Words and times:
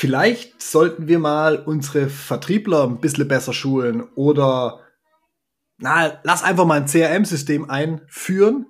Vielleicht 0.00 0.62
sollten 0.62 1.08
wir 1.08 1.18
mal 1.18 1.58
unsere 1.58 2.08
Vertriebler 2.08 2.84
ein 2.84 3.02
bisschen 3.02 3.28
besser 3.28 3.52
schulen 3.52 4.00
oder 4.14 4.80
na, 5.76 6.18
lass 6.22 6.42
einfach 6.42 6.64
mal 6.64 6.80
ein 6.80 6.86
CRM-System 6.86 7.68
einführen. 7.68 8.64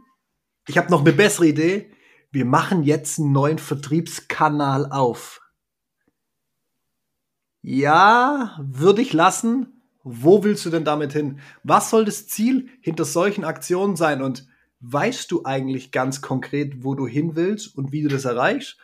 Ich 0.66 0.76
habe 0.76 0.90
noch 0.90 1.02
eine 1.02 1.12
bessere 1.12 1.46
Idee. 1.46 1.92
Wir 2.32 2.44
machen 2.44 2.82
jetzt 2.82 3.20
einen 3.20 3.30
neuen 3.30 3.60
Vertriebskanal 3.60 4.90
auf. 4.90 5.40
Ja, 7.62 8.58
würde 8.60 9.00
ich 9.00 9.12
lassen. 9.12 9.84
Wo 10.02 10.42
willst 10.42 10.66
du 10.66 10.70
denn 10.70 10.84
damit 10.84 11.12
hin? 11.12 11.38
Was 11.62 11.90
soll 11.90 12.06
das 12.06 12.26
Ziel 12.26 12.70
hinter 12.80 13.04
solchen 13.04 13.44
Aktionen 13.44 13.94
sein? 13.94 14.20
Und 14.20 14.48
weißt 14.80 15.30
du 15.30 15.44
eigentlich 15.44 15.92
ganz 15.92 16.22
konkret, 16.22 16.82
wo 16.82 16.96
du 16.96 17.06
hin 17.06 17.36
willst 17.36 17.78
und 17.78 17.92
wie 17.92 18.02
du 18.02 18.08
das 18.08 18.24
erreichst? 18.24 18.78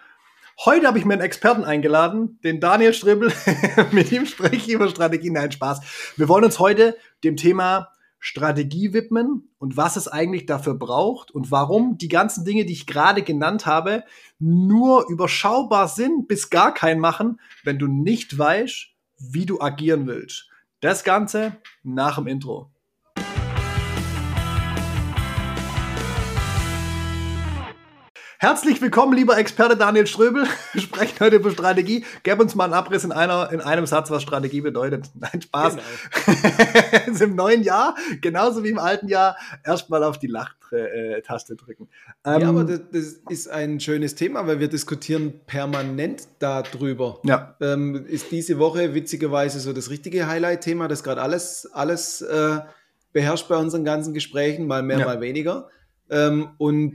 Heute 0.64 0.86
habe 0.86 0.98
ich 0.98 1.04
mir 1.04 1.14
einen 1.14 1.22
Experten 1.22 1.64
eingeladen, 1.64 2.40
den 2.42 2.60
Daniel 2.60 2.94
Stribbel. 2.94 3.30
Mit 3.92 4.10
ihm 4.10 4.24
spreche 4.24 4.56
ich 4.56 4.68
über 4.70 4.88
Strategien. 4.88 5.34
Nein, 5.34 5.52
Spaß. 5.52 6.14
Wir 6.16 6.28
wollen 6.28 6.44
uns 6.44 6.58
heute 6.58 6.96
dem 7.24 7.36
Thema 7.36 7.92
Strategie 8.18 8.94
widmen 8.94 9.50
und 9.58 9.76
was 9.76 9.96
es 9.96 10.08
eigentlich 10.08 10.46
dafür 10.46 10.74
braucht 10.74 11.30
und 11.30 11.50
warum 11.50 11.98
die 11.98 12.08
ganzen 12.08 12.44
Dinge, 12.44 12.64
die 12.64 12.72
ich 12.72 12.86
gerade 12.86 13.22
genannt 13.22 13.66
habe, 13.66 14.04
nur 14.38 15.08
überschaubar 15.10 15.88
sind 15.88 16.26
bis 16.26 16.48
gar 16.48 16.72
kein 16.72 16.98
machen, 16.98 17.38
wenn 17.62 17.78
du 17.78 17.86
nicht 17.86 18.38
weißt, 18.38 18.88
wie 19.18 19.46
du 19.46 19.60
agieren 19.60 20.06
willst. 20.06 20.48
Das 20.80 21.04
Ganze 21.04 21.56
nach 21.82 22.16
dem 22.16 22.26
Intro. 22.26 22.70
Herzlich 28.46 28.80
willkommen, 28.80 29.12
lieber 29.12 29.36
Experte 29.36 29.76
Daniel 29.76 30.06
Ströbel. 30.06 30.46
Wir 30.72 30.80
sprechen 30.80 31.18
heute 31.18 31.34
über 31.34 31.50
Strategie. 31.50 32.04
Gib 32.22 32.38
uns 32.38 32.54
mal 32.54 32.66
einen 32.66 32.74
Abriss 32.74 33.02
in, 33.02 33.10
einer, 33.10 33.50
in 33.50 33.60
einem 33.60 33.86
Satz, 33.86 34.08
was 34.08 34.22
Strategie 34.22 34.60
bedeutet. 34.60 35.10
Nein, 35.14 35.42
Spaß. 35.42 35.78
Genau. 37.06 37.24
Im 37.24 37.34
neuen 37.34 37.64
Jahr, 37.64 37.96
genauso 38.20 38.62
wie 38.62 38.68
im 38.68 38.78
alten 38.78 39.08
Jahr, 39.08 39.36
erstmal 39.64 40.04
auf 40.04 40.20
die 40.20 40.28
Lachtaste 40.28 41.56
drücken. 41.56 41.88
Ähm, 42.24 42.40
ja, 42.40 42.48
aber 42.48 42.62
das, 42.62 42.82
das, 42.92 43.20
ist 43.30 43.48
ein 43.48 43.80
schönes 43.80 44.14
Thema, 44.14 44.46
weil 44.46 44.60
wir 44.60 44.68
diskutieren 44.68 45.40
permanent 45.48 46.28
darüber. 46.38 47.18
Ja. 47.24 47.56
Ähm, 47.60 48.06
ist 48.06 48.30
diese 48.30 48.60
Woche 48.60 48.94
witzigerweise 48.94 49.58
so 49.58 49.72
das 49.72 49.90
richtige 49.90 50.28
Highlight-Thema, 50.28 50.86
das 50.86 51.02
gerade 51.02 51.20
alles, 51.20 51.68
alles 51.72 52.22
äh, 52.22 52.60
beherrscht 53.12 53.48
bei 53.48 53.56
unseren 53.56 53.84
ganzen 53.84 54.14
Gesprächen, 54.14 54.68
mal 54.68 54.84
mehr, 54.84 55.00
ja. 55.00 55.06
mal 55.06 55.20
weniger. 55.20 55.68
Ähm, 56.10 56.50
und 56.58 56.94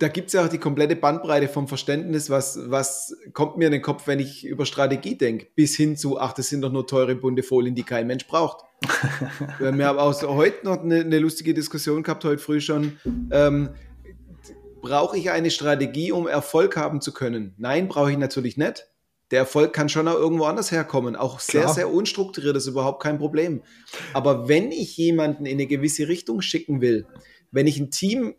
da 0.00 0.08
gibt 0.08 0.28
es 0.28 0.32
ja 0.32 0.46
auch 0.46 0.48
die 0.48 0.58
komplette 0.58 0.96
Bandbreite 0.96 1.46
vom 1.46 1.68
Verständnis, 1.68 2.30
was, 2.30 2.58
was 2.70 3.14
kommt 3.34 3.58
mir 3.58 3.66
in 3.66 3.72
den 3.72 3.82
Kopf, 3.82 4.06
wenn 4.06 4.18
ich 4.18 4.46
über 4.46 4.64
Strategie 4.64 5.14
denke, 5.14 5.48
bis 5.54 5.76
hin 5.76 5.94
zu, 5.94 6.18
ach, 6.18 6.32
das 6.32 6.48
sind 6.48 6.62
doch 6.62 6.72
nur 6.72 6.86
teure 6.86 7.14
bunte 7.14 7.42
Folien, 7.42 7.74
die 7.74 7.82
kein 7.82 8.06
Mensch 8.06 8.26
braucht. 8.26 8.64
Wir 9.58 9.86
haben 9.86 9.98
auch 9.98 10.22
heute 10.22 10.64
noch 10.64 10.82
eine, 10.82 11.00
eine, 11.00 11.18
lustige 11.18 11.52
Diskussion 11.52 12.02
gehabt, 12.02 12.24
heute 12.24 12.38
früh 12.38 12.62
schon. 12.62 12.96
Ähm, 13.30 13.68
brauche 14.80 15.18
ich 15.18 15.30
eine 15.30 15.50
Strategie, 15.50 16.12
um 16.12 16.26
Erfolg 16.26 16.78
haben 16.78 17.02
zu 17.02 17.12
können? 17.12 17.54
Nein, 17.58 17.86
brauche 17.86 18.10
ich 18.10 18.16
natürlich 18.16 18.56
nicht. 18.56 18.86
Der 19.30 19.40
Erfolg 19.40 19.74
kann 19.74 19.90
schon 19.90 20.08
auch 20.08 20.14
irgendwo 20.14 20.44
anders 20.44 20.72
herkommen. 20.72 21.14
Auch 21.14 21.40
sehr, 21.40 21.62
Klar. 21.62 21.74
sehr 21.74 21.92
unstrukturiert 21.92 22.56
ist 22.56 22.66
überhaupt 22.66 23.02
kein 23.02 23.18
Problem. 23.18 23.62
Aber 24.14 24.48
wenn 24.48 24.72
ich 24.72 24.96
jemanden 24.96 25.44
in 25.44 25.58
eine 25.58 25.66
gewisse 25.66 26.08
Richtung 26.08 26.40
schicken 26.40 26.80
will, 26.80 27.06
wenn 27.52 27.66
ich 27.66 27.78
ein 27.78 27.90
Team 27.90 28.34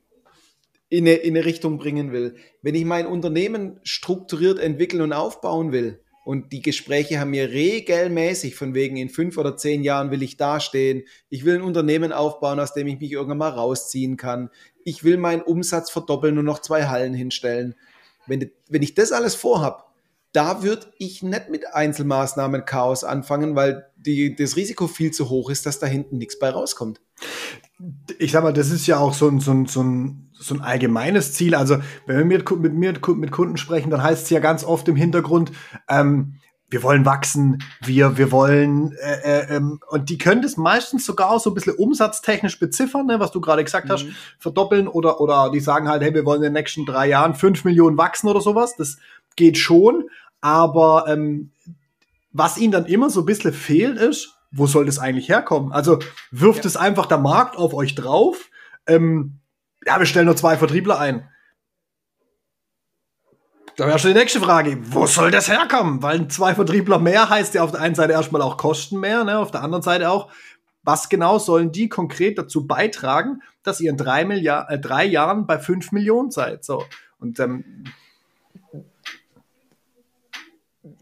in 0.91 1.07
eine, 1.07 1.15
in 1.15 1.35
eine 1.35 1.45
Richtung 1.45 1.79
bringen 1.79 2.11
will, 2.11 2.35
wenn 2.61 2.75
ich 2.75 2.85
mein 2.85 3.07
Unternehmen 3.07 3.79
strukturiert 3.81 4.59
entwickeln 4.59 5.01
und 5.01 5.13
aufbauen 5.13 5.71
will, 5.71 5.99
und 6.23 6.51
die 6.51 6.61
Gespräche 6.61 7.19
haben 7.19 7.31
mir 7.31 7.49
regelmäßig 7.49 8.55
von 8.55 8.75
wegen 8.75 8.95
in 8.95 9.09
fünf 9.09 9.37
oder 9.37 9.57
zehn 9.57 9.83
Jahren 9.83 10.11
will 10.11 10.21
ich 10.21 10.37
dastehen. 10.37 11.03
Ich 11.29 11.45
will 11.45 11.55
ein 11.55 11.63
Unternehmen 11.63 12.11
aufbauen, 12.11 12.59
aus 12.59 12.73
dem 12.73 12.85
ich 12.87 12.99
mich 12.99 13.11
irgendwann 13.11 13.39
mal 13.39 13.49
rausziehen 13.49 14.17
kann. 14.17 14.51
Ich 14.83 15.03
will 15.03 15.17
meinen 15.17 15.41
Umsatz 15.41 15.89
verdoppeln 15.89 16.37
und 16.37 16.45
noch 16.45 16.59
zwei 16.59 16.85
Hallen 16.85 17.15
hinstellen. 17.15 17.73
Wenn, 18.27 18.51
wenn 18.69 18.83
ich 18.83 18.93
das 18.93 19.11
alles 19.11 19.33
vorhab, 19.33 19.90
da 20.33 20.63
würde 20.63 20.87
ich 20.97 21.23
nicht 21.23 21.49
mit 21.49 21.73
Einzelmaßnahmen 21.73 22.65
Chaos 22.65 23.03
anfangen, 23.03 23.55
weil 23.55 23.87
die, 23.97 24.35
das 24.35 24.55
Risiko 24.55 24.87
viel 24.87 25.11
zu 25.11 25.29
hoch 25.29 25.49
ist, 25.49 25.65
dass 25.65 25.79
da 25.79 25.87
hinten 25.87 26.17
nichts 26.17 26.39
bei 26.39 26.49
rauskommt. 26.49 27.01
Ich 28.17 28.31
sag 28.31 28.43
mal, 28.43 28.53
das 28.53 28.69
ist 28.71 28.87
ja 28.87 28.97
auch 28.97 29.13
so 29.13 29.27
ein, 29.27 29.39
so 29.39 29.51
ein, 29.51 29.65
so 29.65 29.83
ein 29.83 30.31
so 30.41 30.55
ein 30.55 30.61
allgemeines 30.61 31.33
Ziel. 31.33 31.55
Also 31.55 31.77
wenn 32.07 32.17
wir 32.17 32.25
mit, 32.25 32.49
mit 32.73 32.73
mit 32.73 33.31
Kunden 33.31 33.57
sprechen, 33.57 33.91
dann 33.91 34.03
heißt 34.03 34.23
es 34.23 34.29
ja 34.29 34.39
ganz 34.39 34.63
oft 34.63 34.87
im 34.87 34.95
Hintergrund, 34.95 35.51
ähm, 35.87 36.39
wir 36.71 36.83
wollen 36.83 37.05
wachsen, 37.05 37.61
wir, 37.81 38.17
wir 38.17 38.31
wollen, 38.31 38.93
äh, 38.93 39.19
äh, 39.23 39.55
ähm, 39.57 39.79
und 39.89 40.09
die 40.09 40.17
können 40.17 40.41
das 40.41 40.55
meistens 40.55 41.05
sogar 41.05 41.37
so 41.39 41.51
ein 41.51 41.53
bisschen 41.53 41.75
umsatztechnisch 41.75 42.59
beziffern, 42.59 43.05
ne, 43.05 43.19
was 43.19 43.31
du 43.31 43.41
gerade 43.41 43.63
gesagt 43.63 43.89
hast, 43.89 44.05
mhm. 44.05 44.15
verdoppeln 44.39 44.87
oder, 44.87 45.19
oder 45.19 45.51
die 45.51 45.59
sagen 45.59 45.89
halt, 45.89 46.01
hey, 46.01 46.13
wir 46.13 46.25
wollen 46.25 46.37
in 46.37 46.45
den 46.45 46.53
nächsten 46.53 46.85
drei 46.85 47.09
Jahren 47.09 47.35
fünf 47.35 47.65
Millionen 47.65 47.97
wachsen 47.97 48.29
oder 48.29 48.39
sowas. 48.39 48.75
Das 48.77 48.97
geht 49.35 49.57
schon, 49.57 50.09
aber 50.39 51.05
ähm, 51.07 51.51
was 52.31 52.57
ihnen 52.57 52.71
dann 52.71 52.85
immer 52.85 53.09
so 53.09 53.19
ein 53.19 53.25
bisschen 53.25 53.53
fehlt, 53.53 53.97
ist, 53.97 54.37
wo 54.51 54.65
soll 54.65 54.85
das 54.85 54.97
eigentlich 54.97 55.27
herkommen? 55.27 55.73
Also 55.73 55.99
wirft 56.31 56.63
ja. 56.63 56.67
es 56.67 56.77
einfach 56.77 57.05
der 57.05 57.17
Markt 57.17 57.57
auf 57.57 57.73
euch 57.73 57.95
drauf? 57.95 58.49
Ähm, 58.87 59.39
ja, 59.85 59.99
wir 59.99 60.05
stellen 60.05 60.25
nur 60.25 60.37
zwei 60.37 60.55
Vertriebler 60.55 60.99
ein. 60.99 61.27
Da 63.81 63.87
wäre 63.87 63.97
schon 63.97 64.13
die 64.13 64.19
nächste 64.19 64.39
Frage, 64.39 64.77
wo 64.93 65.07
soll 65.07 65.31
das 65.31 65.49
herkommen? 65.49 66.03
Weil 66.03 66.27
zwei 66.27 66.53
Vertriebler 66.53 66.99
mehr 66.99 67.31
heißt 67.31 67.55
ja 67.55 67.63
auf 67.63 67.71
der 67.71 67.81
einen 67.81 67.95
Seite 67.95 68.13
erstmal 68.13 68.43
auch 68.43 68.55
Kosten 68.55 68.99
mehr, 68.99 69.23
ne? 69.23 69.39
auf 69.39 69.49
der 69.49 69.63
anderen 69.63 69.81
Seite 69.81 70.11
auch, 70.11 70.31
was 70.83 71.09
genau 71.09 71.39
sollen 71.39 71.71
die 71.71 71.89
konkret 71.89 72.37
dazu 72.37 72.67
beitragen, 72.67 73.41
dass 73.63 73.81
ihr 73.81 73.89
in 73.89 73.97
drei, 73.97 74.23
Milliard 74.23 74.69
äh, 74.69 74.77
drei 74.77 75.03
Jahren 75.05 75.47
bei 75.47 75.57
fünf 75.57 75.91
Millionen 75.93 76.29
seid? 76.29 76.63
So. 76.63 76.85
Und 77.17 77.39
ähm, 77.39 77.85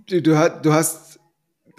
du, 0.07 0.21
du, 0.21 0.71
hast 0.71 1.19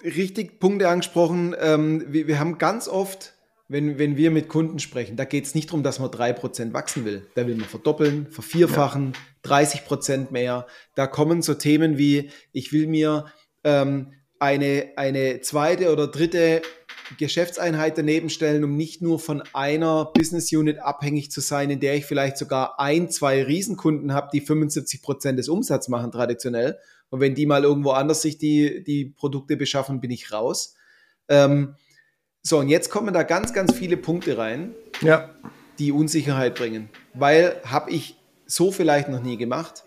richtig 0.05 0.61
Punkte 0.61 0.91
angesprochen. 0.91 1.57
Ähm, 1.59 2.05
wir, 2.09 2.27
wir 2.27 2.39
haben 2.39 2.59
ganz 2.59 2.89
oft 2.89 3.33
wenn, 3.71 4.01
wenn 4.01 4.17
wir 4.17 4.33
mit 4.33 4.49
Kunden 4.49 4.81
sprechen, 4.81 5.17
da 5.17 5.25
geht 5.25 5.45
es 5.45 5.55
nicht 5.55 5.69
darum, 5.69 5.85
dass 5.85 6.01
man 6.01 6.11
3% 6.11 6.73
wachsen 6.73 7.05
will. 7.05 7.29
Da 7.37 7.47
will 7.47 7.55
man 7.55 7.69
verdoppeln, 7.69 8.27
vervierfachen, 8.29 9.13
ja. 9.45 9.51
30% 9.59 10.33
mehr. 10.33 10.67
Da 10.97 11.07
kommen 11.07 11.41
so 11.41 11.55
Themen 11.55 11.97
wie, 11.97 12.31
ich 12.51 12.73
will 12.73 12.89
mir 12.89 13.27
ähm, 13.63 14.13
eine, 14.41 14.89
eine 14.97 15.41
zweite 15.43 15.93
oder 15.93 16.09
dritte 16.09 16.63
Geschäftseinheit 17.17 17.97
daneben 17.97 18.29
stellen, 18.29 18.65
um 18.65 18.77
nicht 18.77 19.03
nur 19.03 19.21
von 19.21 19.41
einer 19.53 20.07
Business 20.15 20.53
Unit 20.53 20.81
abhängig 20.81 21.31
zu 21.31 21.41
sein, 21.41 21.71
in 21.71 21.79
der 21.79 21.95
ich 21.95 22.07
vielleicht 22.07 22.39
sogar 22.39 22.81
ein, 22.81 23.09
zwei 23.09 23.41
Riesenkunden 23.45 24.13
habe, 24.13 24.31
die 24.33 24.41
75 24.41 25.01
Prozent 25.01 25.39
des 25.39 25.49
Umsatzes 25.49 25.89
machen 25.89 26.11
traditionell. 26.11 26.77
Und 27.09 27.21
wenn 27.21 27.37
die 27.37 27.47
mal 27.47 27.63
irgendwo 27.63 27.91
anders 27.91 28.21
sich 28.23 28.37
die, 28.37 28.83
die 28.83 29.05
Produkte 29.05 29.57
beschaffen, 29.57 30.01
bin 30.01 30.11
ich 30.11 30.33
raus. 30.33 30.75
Ähm, 31.29 31.77
so, 32.43 32.59
und 32.59 32.69
jetzt 32.69 32.91
kommen 32.91 33.13
da 33.13 33.23
ganz, 33.23 33.53
ganz 33.53 33.75
viele 33.75 33.97
Punkte 33.97 34.39
rein, 34.39 34.75
ja. 35.03 35.31
die 35.79 35.93
Unsicherheit 35.93 36.55
bringen. 36.55 36.89
Weil 37.15 37.61
habe 37.65 37.91
ich 37.91 38.17
so 38.47 38.73
vielleicht 38.73 39.09
noch 39.09 39.23
nie 39.23 39.37
gemacht. 39.37 39.85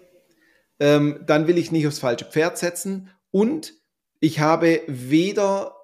Ähm, 0.80 1.22
dann 1.26 1.48
will 1.48 1.58
ich 1.58 1.72
nicht 1.72 1.88
aufs 1.88 2.00
falsche 2.00 2.26
Pferd 2.26 2.58
setzen. 2.58 3.10
Und 3.32 3.74
ich 4.20 4.40
habe 4.40 4.82
weder 4.88 5.76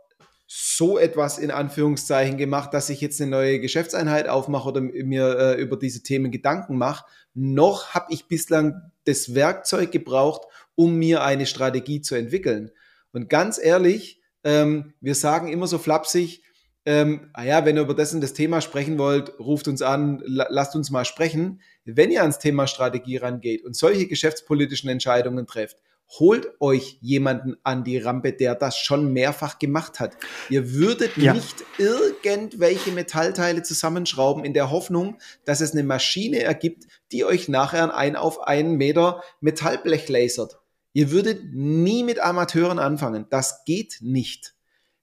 so 0.51 0.97
etwas 0.97 1.37
in 1.37 1.51
Anführungszeichen 1.51 2.37
gemacht, 2.37 2.73
dass 2.73 2.89
ich 2.89 3.01
jetzt 3.01 3.21
eine 3.21 3.29
neue 3.29 3.59
Geschäftseinheit 3.59 4.27
aufmache 4.27 4.69
oder 4.69 4.81
mir 4.81 5.37
äh, 5.37 5.61
über 5.61 5.77
diese 5.77 6.01
Themen 6.01 6.31
Gedanken 6.31 6.77
mache, 6.77 7.05
noch 7.35 7.93
habe 7.93 8.11
ich 8.11 8.27
bislang 8.27 8.91
das 9.05 9.35
Werkzeug 9.35 9.91
gebraucht, 9.91 10.47
um 10.73 10.95
mir 10.95 11.23
eine 11.23 11.45
Strategie 11.45 12.01
zu 12.01 12.15
entwickeln. 12.15 12.71
Und 13.11 13.29
ganz 13.29 13.59
ehrlich, 13.61 14.21
ähm, 14.43 14.93
wir 15.01 15.13
sagen 15.13 15.49
immer 15.49 15.67
so 15.67 15.77
flapsig, 15.77 16.43
ähm, 16.89 17.29
ah 17.33 17.43
ja, 17.43 17.65
wenn 17.65 17.77
ihr 17.77 17.83
über 17.83 17.93
das 17.93 18.19
das 18.19 18.33
Thema 18.33 18.61
sprechen 18.61 18.97
wollt, 18.97 19.39
ruft 19.39 19.67
uns 19.67 19.83
an, 19.83 20.23
lasst 20.25 20.75
uns 20.75 20.89
mal 20.89 21.05
sprechen. 21.05 21.61
Wenn 21.85 22.09
ihr 22.09 22.21
ans 22.21 22.39
Thema 22.39 22.65
Strategie 22.65 23.17
rangeht 23.17 23.63
und 23.63 23.75
solche 23.75 24.07
geschäftspolitischen 24.07 24.89
Entscheidungen 24.89 25.45
trefft, 25.45 25.77
holt 26.17 26.49
euch 26.59 26.97
jemanden 27.01 27.57
an 27.61 27.83
die 27.83 27.99
Rampe, 27.99 28.33
der 28.33 28.55
das 28.55 28.75
schon 28.75 29.13
mehrfach 29.13 29.59
gemacht 29.59 29.99
hat. 29.99 30.17
Ihr 30.49 30.73
würdet 30.73 31.15
ja. 31.15 31.31
nicht 31.31 31.63
irgendwelche 31.77 32.91
Metallteile 32.91 33.61
zusammenschrauben 33.61 34.43
in 34.43 34.55
der 34.55 34.71
Hoffnung, 34.71 35.19
dass 35.45 35.61
es 35.61 35.73
eine 35.73 35.83
Maschine 35.83 36.41
ergibt, 36.41 36.87
die 37.11 37.23
euch 37.23 37.49
nachher 37.49 37.95
ein 37.95 38.15
auf 38.15 38.41
einen 38.47 38.77
Meter 38.77 39.21
Metallblech 39.41 40.09
lasert. 40.09 40.57
Ihr 40.93 41.11
würdet 41.11 41.53
nie 41.53 42.03
mit 42.03 42.19
Amateuren 42.19 42.79
anfangen. 42.79 43.27
Das 43.29 43.63
geht 43.65 43.99
nicht. 44.01 44.55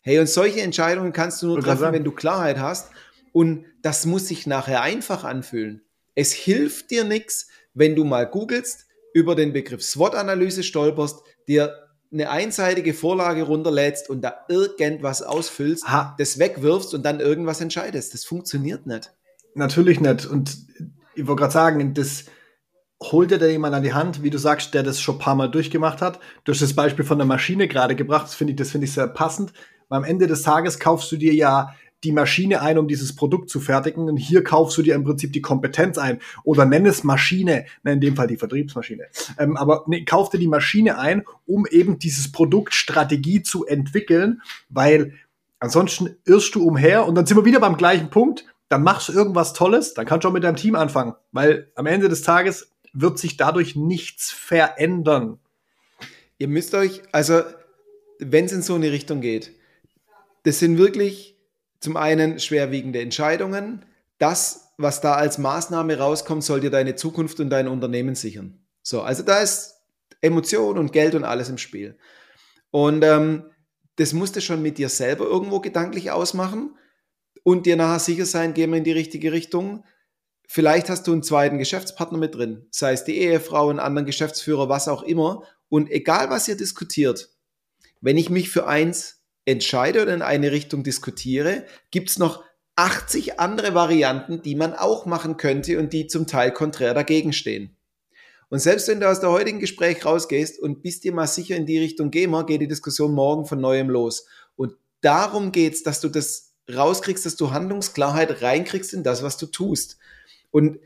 Hey, 0.07 0.21
und 0.21 0.29
solche 0.29 0.61
Entscheidungen 0.61 1.13
kannst 1.13 1.43
du 1.43 1.49
nur 1.49 1.61
treffen, 1.61 1.93
wenn 1.93 2.05
du 2.05 2.13
Klarheit 2.13 2.61
hast. 2.61 2.93
Und 3.33 3.65
das 3.83 4.07
muss 4.07 4.29
sich 4.29 4.47
nachher 4.47 4.83
einfach 4.83 5.25
anfühlen. 5.25 5.83
Es 6.15 6.33
hilft 6.33 6.93
dir 6.93 7.03
nichts, 7.03 7.49
wenn 7.75 7.97
du 7.97 8.05
mal 8.05 8.25
googelst, 8.25 8.87
über 9.15 9.35
den 9.35 9.53
Begriff 9.53 9.83
SWOT-Analyse 9.83 10.63
stolperst, 10.63 11.25
dir 11.49 11.75
eine 12.13 12.31
einseitige 12.31 12.95
Vorlage 12.95 13.43
runterlädst 13.43 14.09
und 14.09 14.21
da 14.21 14.45
irgendwas 14.49 15.23
ausfüllst, 15.23 15.89
Ha. 15.89 16.15
das 16.19 16.39
wegwirfst 16.39 16.95
und 16.95 17.03
dann 17.03 17.19
irgendwas 17.19 17.61
entscheidest. 17.61 18.15
Das 18.15 18.25
funktioniert 18.25 18.87
nicht. 18.87 19.13
Natürlich 19.57 19.99
nicht. 19.99 20.25
Und 20.25 20.57
ich 21.17 21.27
wollte 21.27 21.41
gerade 21.41 21.53
sagen, 21.53 21.95
das 21.95 22.27
holt 23.03 23.33
dir 23.33 23.39
da 23.39 23.47
jemand 23.47 23.75
an 23.75 23.83
die 23.83 23.93
Hand, 23.93 24.23
wie 24.23 24.31
du 24.31 24.39
sagst, 24.39 24.73
der 24.73 24.85
das 24.85 25.01
schon 25.01 25.17
ein 25.17 25.21
paar 25.21 25.35
Mal 25.35 25.49
durchgemacht 25.49 26.01
hat. 26.01 26.21
Du 26.45 26.53
hast 26.53 26.63
das 26.63 26.75
Beispiel 26.75 27.05
von 27.05 27.19
der 27.19 27.27
Maschine 27.27 27.67
gerade 27.67 27.97
gebracht, 27.97 28.27
das 28.27 28.37
finde 28.37 28.53
ich, 28.53 28.57
das 28.57 28.71
finde 28.71 28.85
ich 28.85 28.93
sehr 28.93 29.09
passend. 29.09 29.53
Weil 29.89 29.99
am 29.99 30.05
Ende 30.05 30.27
des 30.27 30.43
Tages 30.43 30.79
kaufst 30.79 31.11
du 31.13 31.17
dir 31.17 31.35
ja 31.35 31.75
die 32.05 32.13
Maschine 32.13 32.61
ein, 32.61 32.79
um 32.79 32.89
dieses 32.89 33.15
Produkt 33.15 33.51
zu 33.51 33.61
fertigen. 33.61 34.09
Und 34.09 34.17
hier 34.17 34.45
kaufst 34.45 34.77
du 34.79 34.83
dir 34.83 34.95
im 34.95 35.05
Prinzip 35.05 35.33
die 35.33 35.41
Kompetenz 35.41 35.99
ein. 35.99 36.21
Oder 36.45 36.65
nenn 36.65 36.87
es 36.87 37.05
Maschine, 37.05 37.67
ne, 37.83 37.93
in 37.93 38.01
dem 38.01 38.17
Fall 38.17 38.27
die 38.27 38.37
Vertriebsmaschine. 38.37 39.07
Ähm, 39.39 39.57
aber 39.57 39.85
nee, 39.87 40.05
kauf 40.05 40.31
dir 40.31 40.39
die 40.39 40.49
Maschine 40.49 40.99
ein, 40.99 41.25
um 41.47 41.67
eben 41.67 41.99
dieses 41.99 42.31
Produkt 42.31 42.75
Strategie 42.75 43.43
zu 43.43 43.67
entwickeln, 43.67 44.43
weil 44.69 45.15
ansonsten 45.59 46.17
irrst 46.25 46.55
du 46.55 46.65
umher 46.65 47.07
und 47.07 47.15
dann 47.15 47.27
sind 47.27 47.37
wir 47.37 47.45
wieder 47.45 47.61
beim 47.61 47.77
gleichen 47.77 48.11
Punkt. 48.11 48.45
Dann 48.69 48.83
machst 48.83 49.09
du 49.09 49.13
irgendwas 49.13 49.53
Tolles, 49.53 49.95
dann 49.95 50.07
kannst 50.07 50.25
du 50.25 50.29
auch 50.29 50.33
mit 50.33 50.45
deinem 50.45 50.57
Team 50.57 50.75
anfangen. 50.75 51.15
Weil 51.33 51.71
am 51.77 51.87
Ende 51.87 52.09
des 52.09 52.23
Tages 52.23 52.71
wird 52.93 53.19
sich 53.19 53.37
dadurch 53.37 53.77
nichts 53.77 54.33
verändern. 54.33 55.39
Ihr 56.39 56.49
müsst 56.49 56.75
euch, 56.75 57.03
also 57.13 57.43
wenn 58.19 58.47
es 58.47 58.53
in 58.53 58.63
so 58.63 58.75
eine 58.75 58.91
Richtung 58.91 59.21
geht, 59.21 59.53
das 60.47 60.61
sind 60.61 60.79
wirklich 60.79 61.37
zum 61.81 61.97
einen 61.97 62.39
schwerwiegende 62.39 63.01
Entscheidungen. 63.01 63.85
Das, 64.19 64.73
was 64.79 65.01
da 65.01 65.15
als 65.15 65.39
Maßnahme 65.39 65.99
rauskommt, 65.99 66.45
soll 66.45 66.61
dir 66.61 66.71
deine 66.71 66.95
Zukunft 66.95 67.41
und 67.41 67.51
dein 67.51 67.67
Unternehmen 67.67 68.15
sichern. 68.15 68.65
So, 68.81 69.03
also 69.03 69.25
da 69.25 69.41
ist 69.41 69.75
Emotion 70.21 70.79
und 70.79 70.93
Geld 70.93 71.17
und 71.17 71.25
alles 71.25 71.49
im 71.49 71.59
Spiel. 71.59 71.99
Und 72.71 73.03
ähm, 73.03 73.51
das 73.97 74.13
musst 74.13 74.37
du 74.37 74.41
schon 74.41 74.63
mit 74.63 74.79
dir 74.79 74.89
selber 74.89 75.25
irgendwo 75.25 75.59
gedanklich 75.59 76.13
ausmachen 76.13 76.77
und 77.43 77.67
dir 77.67 77.75
nachher 77.75 77.99
sicher 77.99 78.25
sein, 78.25 78.55
gehen 78.55 78.71
wir 78.71 78.79
in 78.79 78.85
die 78.85 78.93
richtige 78.93 79.33
Richtung. 79.33 79.85
Vielleicht 80.47 80.89
hast 80.89 81.09
du 81.09 81.13
einen 81.13 81.25
zweiten 81.25 81.59
Geschäftspartner 81.59 82.19
mit 82.19 82.37
drin, 82.37 82.69
sei 82.71 82.93
es 82.93 83.03
die 83.03 83.19
Ehefrau, 83.19 83.69
einen 83.69 83.81
anderen 83.81 84.07
Geschäftsführer, 84.07 84.69
was 84.69 84.87
auch 84.87 85.03
immer. 85.03 85.43
Und 85.69 85.91
egal, 85.91 86.31
was 86.31 86.47
ihr 86.47 86.57
diskutiert, 86.57 87.31
wenn 88.01 88.17
ich 88.17 88.31
mich 88.31 88.49
für 88.49 88.69
eins 88.69 89.17
entscheide 89.47 90.03
oder 90.03 90.13
in 90.13 90.23
eine 90.23 90.53
Richtung 90.53 90.83
diskutiere, 90.85 91.65
gibt 91.91 92.11
es 92.11 92.19
noch 92.19 92.45
80 92.77 93.41
andere 93.41 93.75
Varianten, 93.75 94.43
die 94.43 94.55
man 94.55 94.75
auch 94.75 95.07
machen 95.07 95.39
könnte 95.39 95.79
und 95.79 95.95
die 95.95 96.07
zum 96.09 96.27
Teil 96.27 96.53
konträr 96.53 96.93
dagegen 96.93 97.33
stehen. 97.33 97.75
Und 98.49 98.59
selbst 98.59 98.87
wenn 98.89 99.01
du 99.01 99.09
aus 99.09 99.21
der 99.21 99.31
heutigen 99.31 99.59
Gespräch 99.59 100.05
rausgehst 100.05 100.61
und 100.61 100.83
bist 100.83 101.05
dir 101.05 101.13
mal 101.13 101.27
sicher 101.27 101.57
in 101.57 101.67
die 101.67 101.79
Richtung 101.79 102.13
wir, 102.13 102.47
geht 102.47 102.61
die 102.61 102.69
Diskussion 102.69 103.13
morgen 103.13 103.47
von 103.47 103.61
neuem 103.61 103.89
los. 103.89 104.27
Und 104.57 104.75
darum 105.01 105.53
geht's, 105.53 105.83
dass 105.83 106.01
du 106.01 106.09
das 106.09 106.53
rauskriegst, 106.73 107.25
dass 107.27 107.37
du 107.37 107.51
Handlungsklarheit 107.51 108.43
reinkriegst 108.43 108.93
in 108.93 109.03
das, 109.03 109.23
was 109.23 109.37
du 109.37 109.47
tust. 109.47 109.99
Und 110.51 110.79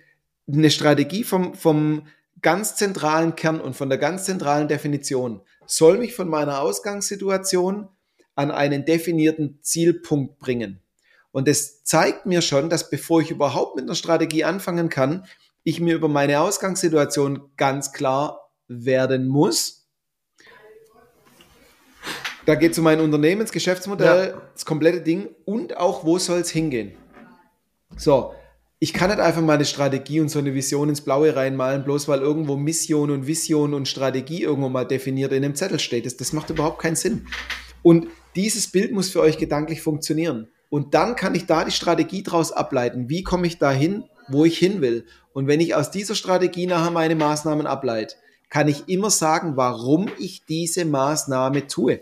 eine 0.50 0.70
Strategie 0.70 1.24
vom, 1.24 1.54
vom 1.54 2.06
ganz 2.40 2.76
zentralen 2.76 3.36
Kern 3.36 3.60
und 3.60 3.76
von 3.76 3.88
der 3.88 3.98
ganz 3.98 4.24
zentralen 4.24 4.68
Definition 4.68 5.42
soll 5.66 5.98
mich 5.98 6.14
von 6.14 6.28
meiner 6.28 6.60
Ausgangssituation 6.60 7.88
an 8.34 8.50
einen 8.50 8.84
definierten 8.84 9.58
Zielpunkt 9.62 10.38
bringen. 10.38 10.80
Und 11.32 11.46
das 11.46 11.84
zeigt 11.84 12.26
mir 12.26 12.42
schon, 12.42 12.70
dass 12.70 12.90
bevor 12.90 13.20
ich 13.20 13.30
überhaupt 13.30 13.76
mit 13.76 13.84
einer 13.84 13.94
Strategie 13.94 14.44
anfangen 14.44 14.88
kann, 14.88 15.26
ich 15.62 15.80
mir 15.80 15.94
über 15.94 16.08
meine 16.08 16.40
Ausgangssituation 16.40 17.50
ganz 17.56 17.92
klar 17.92 18.50
werden 18.66 19.28
muss. 19.28 19.88
Da 22.46 22.54
geht 22.54 22.72
es 22.72 22.78
um 22.78 22.84
mein 22.84 23.00
Unternehmensgeschäftsmodell, 23.00 24.30
Ja. 24.30 24.42
das 24.54 24.64
komplette 24.64 25.02
Ding 25.02 25.28
und 25.44 25.76
auch, 25.76 26.04
wo 26.04 26.18
soll 26.18 26.40
es 26.40 26.50
hingehen. 26.50 26.92
So, 27.96 28.32
ich 28.78 28.92
kann 28.94 29.10
nicht 29.10 29.20
einfach 29.20 29.42
mal 29.42 29.54
eine 29.54 29.66
Strategie 29.66 30.20
und 30.20 30.30
so 30.30 30.38
eine 30.38 30.54
Vision 30.54 30.88
ins 30.88 31.02
Blaue 31.02 31.36
reinmalen, 31.36 31.84
bloß 31.84 32.08
weil 32.08 32.20
irgendwo 32.20 32.56
Mission 32.56 33.10
und 33.10 33.26
Vision 33.26 33.74
und 33.74 33.86
Strategie 33.88 34.42
irgendwo 34.42 34.70
mal 34.70 34.86
definiert 34.86 35.32
in 35.32 35.44
einem 35.44 35.54
Zettel 35.54 35.78
steht. 35.78 36.06
Das, 36.06 36.16
das 36.16 36.32
macht 36.32 36.48
überhaupt 36.50 36.80
keinen 36.80 36.96
Sinn. 36.96 37.26
Und 37.82 38.08
dieses 38.36 38.68
Bild 38.68 38.92
muss 38.92 39.10
für 39.10 39.20
euch 39.20 39.38
gedanklich 39.38 39.82
funktionieren. 39.82 40.48
Und 40.68 40.94
dann 40.94 41.16
kann 41.16 41.34
ich 41.34 41.46
da 41.46 41.64
die 41.64 41.72
Strategie 41.72 42.22
draus 42.22 42.52
ableiten. 42.52 43.08
Wie 43.08 43.24
komme 43.24 43.46
ich 43.46 43.58
dahin, 43.58 44.04
wo 44.28 44.44
ich 44.44 44.56
hin 44.58 44.80
will? 44.80 45.04
Und 45.32 45.46
wenn 45.46 45.60
ich 45.60 45.74
aus 45.74 45.90
dieser 45.90 46.14
Strategie 46.14 46.66
nachher 46.66 46.90
meine 46.90 47.16
Maßnahmen 47.16 47.66
ableite, 47.66 48.16
kann 48.48 48.68
ich 48.68 48.88
immer 48.88 49.10
sagen, 49.10 49.56
warum 49.56 50.08
ich 50.18 50.44
diese 50.44 50.84
Maßnahme 50.84 51.66
tue. 51.66 52.00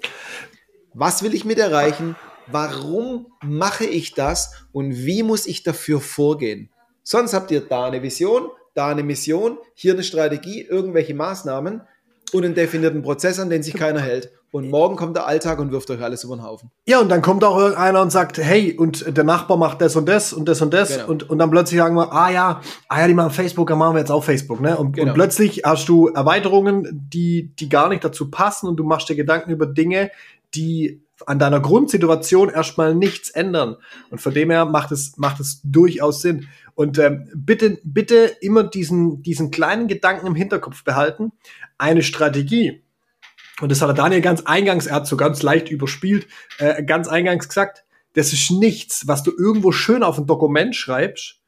Was 0.95 1.23
will 1.23 1.35
ich 1.35 1.45
mit 1.45 1.59
erreichen? 1.59 2.17
Warum 2.47 3.27
mache 3.43 3.85
ich 3.85 4.15
das? 4.15 4.55
Und 4.73 5.05
wie 5.05 5.23
muss 5.23 5.47
ich 5.47 5.63
dafür 5.63 6.01
vorgehen? 6.01 6.71
Sonst 7.03 7.35
habt 7.35 7.51
ihr 7.51 7.61
da 7.61 7.87
eine 7.87 8.03
Vision, 8.03 8.49
da 8.75 8.89
eine 8.89 9.03
Mission, 9.03 9.59
hier 9.75 9.93
eine 9.93 10.03
Strategie, 10.03 10.63
irgendwelche 10.63 11.15
Maßnahmen 11.15 11.83
und 12.35 12.45
einen 12.45 12.55
definierten 12.55 13.03
Prozess, 13.03 13.39
an 13.39 13.51
den 13.51 13.63
sich 13.63 13.75
keiner 13.75 14.01
hält. 14.01 14.31
Und 14.51 14.71
morgen 14.71 14.97
kommt 14.97 15.15
der 15.15 15.27
Alltag 15.27 15.59
und 15.59 15.73
wirft 15.73 15.91
euch 15.91 16.03
alles 16.03 16.25
über 16.25 16.35
den 16.35 16.43
Haufen. 16.43 16.71
Ja, 16.87 17.01
und 17.01 17.11
dann 17.11 17.21
kommt 17.21 17.45
auch 17.45 17.59
irgendeiner 17.59 18.01
und 18.01 18.11
sagt, 18.11 18.39
hey, 18.39 18.75
und 18.79 19.15
der 19.15 19.25
Nachbar 19.25 19.59
macht 19.59 19.83
das 19.83 19.95
und 19.95 20.09
das 20.09 20.33
und 20.33 20.49
das 20.49 20.63
und 20.63 20.73
das. 20.73 20.89
Genau. 20.97 21.09
Und, 21.09 21.29
und 21.29 21.39
dann 21.39 21.51
plötzlich 21.51 21.79
sagen 21.79 21.95
wir, 21.97 22.13
ah 22.13 22.31
ja, 22.31 22.61
ah 22.89 23.01
ja, 23.01 23.07
die 23.09 23.15
machen 23.15 23.31
Facebook, 23.31 23.69
dann 23.69 23.79
machen 23.79 23.95
wir 23.95 24.01
jetzt 24.01 24.11
auch 24.11 24.25
Facebook, 24.25 24.61
ne? 24.61 24.77
Und, 24.79 24.93
Genau. 24.93 25.09
und 25.09 25.15
plötzlich 25.15 25.63
hast 25.65 25.87
du 25.89 26.09
Erweiterungen, 26.09 26.89
die, 27.13 27.55
die 27.59 27.69
gar 27.69 27.91
nicht 27.91 28.03
dazu 28.03 28.31
passen 28.31 28.69
und 28.69 28.77
du 28.77 28.85
machst 28.85 29.09
dir 29.11 29.17
Gedanken 29.17 29.51
über 29.51 29.67
Dinge, 29.67 30.11
die 30.55 31.03
an 31.27 31.39
deiner 31.39 31.61
Grundsituation 31.61 32.49
erstmal 32.49 32.95
nichts 32.95 33.31
ändern. 33.31 33.77
Und 34.11 34.21
von 34.21 34.33
dem 34.33 34.51
her 34.51 34.65
macht 34.65 34.93
es, 34.93 35.17
macht 35.17 35.41
es 35.41 35.61
durchaus 35.65 36.23
Sinn. 36.23 36.49
Und 36.79 36.97
ähm, 37.01 37.29
bitte, 37.35 37.81
bitte 37.83 38.37
immer 38.41 38.63
diesen, 38.63 39.21
diesen 39.25 39.51
kleinen 39.51 39.89
Gedanken 39.89 40.29
im 40.29 40.37
Hinterkopf 40.37 40.85
behalten. 40.85 41.33
Eine 41.77 42.05
Strategie, 42.05 42.85
und 43.61 43.73
das 43.73 43.83
hat 43.83 43.89
der 43.89 43.97
Daniel 43.97 44.21
ganz 44.21 44.43
eingangs, 44.43 44.87
er 44.87 44.95
hat 44.95 45.09
so 45.09 45.17
ganz 45.17 45.43
leicht 45.43 45.73
überspielt, 45.73 46.29
äh, 46.59 46.85
ganz 46.85 47.09
eingangs 47.09 47.49
gesagt, 47.49 47.85
das 48.13 48.33
ist 48.33 48.53
nichts, 48.53 49.09
was 49.09 49.25
du 49.25 49.33
irgendwo 49.37 49.73
schön 49.73 50.05
auf 50.05 50.19
ein 50.19 50.29
Dokument 50.29 50.77
schreibst 50.77 51.41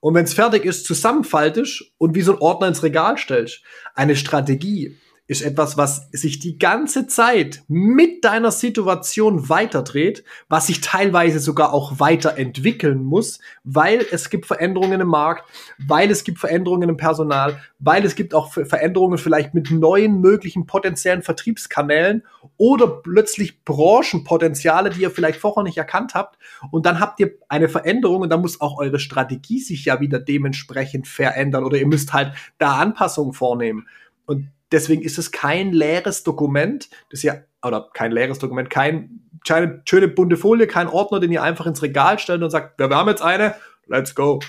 und 0.00 0.14
wenn 0.14 0.24
es 0.24 0.32
fertig 0.32 0.64
ist, 0.64 0.86
zusammenfaltest 0.86 1.92
und 1.98 2.14
wie 2.14 2.22
so 2.22 2.32
ein 2.32 2.40
Ordner 2.40 2.68
ins 2.68 2.82
Regal 2.82 3.18
stellst. 3.18 3.60
Eine 3.94 4.16
Strategie 4.16 4.96
ist 5.28 5.42
etwas, 5.42 5.76
was 5.76 6.08
sich 6.10 6.38
die 6.38 6.58
ganze 6.58 7.06
Zeit 7.06 7.62
mit 7.68 8.24
deiner 8.24 8.50
Situation 8.50 9.50
weiterdreht, 9.50 10.24
was 10.48 10.66
sich 10.66 10.80
teilweise 10.80 11.38
sogar 11.38 11.74
auch 11.74 12.00
weiterentwickeln 12.00 13.04
muss, 13.04 13.38
weil 13.62 14.06
es 14.10 14.30
gibt 14.30 14.46
Veränderungen 14.46 15.02
im 15.02 15.08
Markt, 15.08 15.44
weil 15.86 16.10
es 16.10 16.24
gibt 16.24 16.38
Veränderungen 16.38 16.88
im 16.88 16.96
Personal, 16.96 17.60
weil 17.78 18.06
es 18.06 18.14
gibt 18.14 18.32
auch 18.32 18.52
Ver- 18.52 18.64
Veränderungen 18.64 19.18
vielleicht 19.18 19.52
mit 19.52 19.70
neuen 19.70 20.22
möglichen 20.22 20.66
potenziellen 20.66 21.22
Vertriebskanälen 21.22 22.24
oder 22.56 22.88
plötzlich 22.88 23.62
Branchenpotenziale, 23.64 24.88
die 24.88 25.02
ihr 25.02 25.10
vielleicht 25.10 25.40
vorher 25.40 25.62
nicht 25.62 25.76
erkannt 25.76 26.14
habt. 26.14 26.38
Und 26.70 26.86
dann 26.86 27.00
habt 27.00 27.20
ihr 27.20 27.32
eine 27.50 27.68
Veränderung 27.68 28.22
und 28.22 28.30
dann 28.30 28.40
muss 28.40 28.62
auch 28.62 28.78
eure 28.78 28.98
Strategie 28.98 29.60
sich 29.60 29.84
ja 29.84 30.00
wieder 30.00 30.20
dementsprechend 30.20 31.06
verändern 31.06 31.64
oder 31.64 31.76
ihr 31.76 31.86
müsst 31.86 32.14
halt 32.14 32.32
da 32.56 32.78
Anpassungen 32.78 33.34
vornehmen. 33.34 33.86
Und 34.24 34.48
deswegen 34.72 35.02
ist 35.02 35.18
es 35.18 35.32
kein 35.32 35.72
leeres 35.72 36.22
Dokument, 36.22 36.88
das 37.10 37.22
ja, 37.22 37.42
oder 37.62 37.90
kein 37.92 38.12
leeres 38.12 38.38
Dokument, 38.38 38.70
kein 38.70 39.28
keine 39.46 39.82
schöne 39.84 40.08
bunte 40.08 40.36
Folie, 40.36 40.66
kein 40.66 40.88
Ordner, 40.88 41.20
den 41.20 41.32
ihr 41.32 41.42
einfach 41.42 41.66
ins 41.66 41.82
Regal 41.82 42.18
stellt 42.18 42.42
und 42.42 42.50
sagt, 42.50 42.78
wir 42.78 42.88
haben 42.88 43.08
jetzt 43.08 43.22
eine, 43.22 43.54
let's 43.86 44.14
go. 44.14 44.40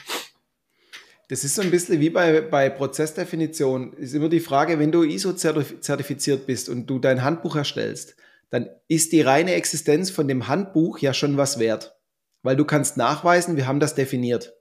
Das 1.29 1.43
ist 1.43 1.55
so 1.55 1.61
ein 1.61 1.69
bisschen 1.69 1.99
wie 1.99 2.09
bei, 2.09 2.41
bei 2.41 2.69
Prozessdefinition. 2.69 3.93
Ist 3.93 4.15
immer 4.15 4.29
die 4.29 4.39
Frage, 4.39 4.79
wenn 4.79 4.91
du 4.91 5.03
ISO-zertifiziert 5.03 6.47
bist 6.47 6.69
und 6.69 6.87
du 6.87 6.97
dein 6.97 7.23
Handbuch 7.23 7.55
erstellst, 7.55 8.15
dann 8.49 8.67
ist 8.87 9.11
die 9.11 9.21
reine 9.21 9.53
Existenz 9.53 10.09
von 10.09 10.27
dem 10.27 10.47
Handbuch 10.47 10.97
ja 10.99 11.13
schon 11.13 11.37
was 11.37 11.59
wert. 11.59 11.95
Weil 12.41 12.55
du 12.55 12.65
kannst 12.65 12.97
nachweisen, 12.97 13.57
wir 13.57 13.67
haben 13.67 13.79
das 13.79 13.93
definiert. 13.93 14.53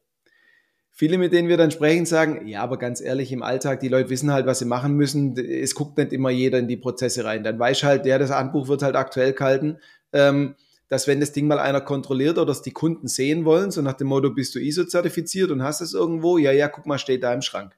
Viele, 0.99 1.17
mit 1.17 1.33
denen 1.33 1.47
wir 1.47 1.57
dann 1.57 1.71
sprechen, 1.71 2.07
sagen, 2.07 2.49
ja, 2.49 2.61
aber 2.61 2.76
ganz 2.76 3.00
ehrlich, 3.00 3.31
im 3.31 3.45
Alltag, 3.45 3.78
die 3.78 3.87
Leute 3.87 4.11
wissen 4.11 4.33
halt, 4.33 4.47
was 4.47 4.59
sie 4.59 4.64
machen 4.64 4.95
müssen. 4.95 5.38
Es 5.38 5.76
guckt 5.76 5.97
nicht 5.97 6.12
immer 6.12 6.31
jeder 6.31 6.59
in 6.59 6.67
die 6.67 6.76
Prozesse 6.76 7.25
rein. 7.25 7.45
Dann 7.45 7.57
weiß 7.57 7.85
halt 7.85 8.05
der, 8.05 8.19
das 8.19 8.33
Handbuch 8.33 8.67
wird 8.67 8.83
halt 8.83 8.97
aktuell 8.97 9.33
gehalten, 9.33 9.78
ähm, 10.12 10.57
dass 10.88 11.07
wenn 11.07 11.21
das 11.21 11.31
Ding 11.31 11.47
mal 11.47 11.61
einer 11.61 11.83
kontrolliert 11.83 12.37
oder 12.37 12.50
es 12.50 12.62
die 12.62 12.73
Kunden 12.73 13.07
sehen 13.07 13.45
wollen, 13.45 13.71
so 13.71 13.81
nach 13.81 13.93
dem 13.93 14.09
Motto, 14.09 14.31
bist 14.31 14.57
du 14.57 14.59
ISO-zertifiziert 14.59 15.52
und 15.52 15.62
hast 15.62 15.83
es 15.83 15.95
irgendwo, 15.95 16.37
ja, 16.37 16.50
ja, 16.50 16.67
guck 16.67 16.85
mal, 16.87 16.99
steht 16.99 17.23
da 17.23 17.33
im 17.33 17.43
Schrank. 17.43 17.76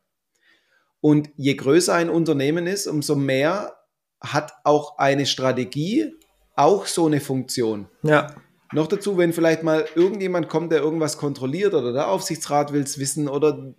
Und 1.03 1.29
je 1.37 1.57
größer 1.57 1.93
ein 1.93 2.09
Unternehmen 2.09 2.67
ist, 2.67 2.87
umso 2.87 3.17
mehr 3.17 3.77
hat 4.23 4.55
auch 4.65 4.97
eine 4.97 5.27
Strategie 5.27 6.15
auch 6.57 6.87
so 6.87 7.05
eine 7.05 7.21
Funktion. 7.21 7.87
Ja. 8.03 8.29
Noch 8.73 8.87
dazu, 8.87 9.19
wenn 9.19 9.33
vielleicht 9.33 9.63
mal 9.63 9.87
irgendjemand 9.95 10.49
kommt, 10.49 10.71
der 10.71 10.81
irgendwas 10.81 11.19
kontrolliert 11.19 11.75
oder 11.75 11.93
der 11.93 12.09
Aufsichtsrat 12.09 12.73
will 12.73 12.83
es 12.83 12.99
wissen 12.99 13.29
oder 13.29 13.75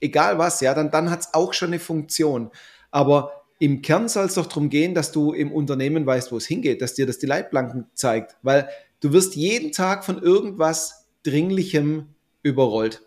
egal 0.00 0.38
was, 0.38 0.60
ja, 0.60 0.74
dann, 0.74 0.90
dann 0.90 1.10
hat 1.10 1.20
es 1.20 1.34
auch 1.34 1.54
schon 1.54 1.68
eine 1.68 1.78
Funktion. 1.78 2.50
Aber 2.90 3.44
im 3.58 3.80
Kern 3.80 4.08
soll 4.08 4.26
es 4.26 4.34
doch 4.34 4.46
darum 4.46 4.68
gehen, 4.68 4.94
dass 4.94 5.12
du 5.12 5.32
im 5.32 5.50
Unternehmen 5.50 6.04
weißt, 6.04 6.30
wo 6.30 6.36
es 6.36 6.46
hingeht, 6.46 6.82
dass 6.82 6.94
dir 6.94 7.06
das 7.06 7.18
die 7.18 7.26
Leitplanken 7.26 7.86
zeigt, 7.94 8.36
weil 8.42 8.68
du 9.00 9.12
wirst 9.12 9.34
jeden 9.36 9.72
Tag 9.72 10.04
von 10.04 10.22
irgendwas 10.22 11.06
Dringlichem 11.22 12.08
überrollt. 12.42 13.02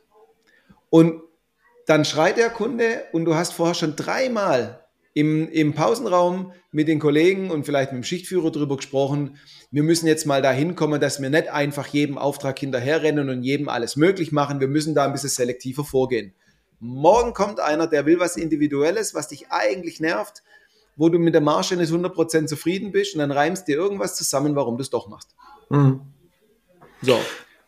Und 0.89 1.22
dann 1.86 2.06
schreit 2.06 2.38
der 2.38 2.50
Kunde 2.50 3.03
und 3.12 3.25
du 3.25 3.36
hast 3.36 3.53
vorher 3.53 3.75
schon 3.75 3.96
dreimal 3.96 4.87
im, 5.17 5.50
im 5.50 5.74
Pausenraum 5.74 6.53
mit 6.69 6.88
den 6.88 7.00
Kollegen 7.00 7.50
und 7.50 7.65
vielleicht 7.65 7.91
mit 7.91 8.03
dem 8.03 8.03
Schichtführer 8.03 8.51
darüber 8.51 8.77
gesprochen, 8.77 9.38
wir 9.71 9.81
müssen 9.81 10.05
jetzt 10.05 10.27
mal 10.27 10.43
dahin 10.43 10.75
kommen, 10.75 11.01
dass 11.01 11.19
wir 11.19 11.31
nicht 11.31 11.50
einfach 11.50 11.88
jedem 11.88 12.19
Auftrag 12.19 12.59
hinterherrennen 12.59 13.27
und 13.27 13.41
jedem 13.41 13.67
alles 13.67 13.95
möglich 13.95 14.31
machen. 14.31 14.59
Wir 14.59 14.67
müssen 14.67 14.93
da 14.93 15.05
ein 15.05 15.13
bisschen 15.13 15.31
selektiver 15.31 15.83
vorgehen. 15.83 16.36
Morgen 16.79 17.33
kommt 17.33 17.59
einer, 17.59 17.88
der 17.88 18.05
will 18.05 18.19
was 18.19 18.38
Individuelles, 18.38 19.15
was 19.15 19.29
dich 19.29 19.47
eigentlich 19.50 20.00
nervt, 20.00 20.43
wo 20.95 21.09
du 21.09 21.17
mit 21.17 21.33
der 21.33 21.41
Marge 21.41 21.77
nicht 21.77 21.91
100% 21.91 22.45
zufrieden 22.45 22.91
bist 22.91 23.15
und 23.15 23.19
dann 23.19 23.31
reimst 23.31 23.67
dir 23.67 23.75
irgendwas 23.75 24.15
zusammen, 24.15 24.55
warum 24.55 24.77
du 24.77 24.83
es 24.83 24.91
doch 24.91 25.07
machst. 25.07 25.33
Mhm. 25.69 26.01
So. 27.01 27.19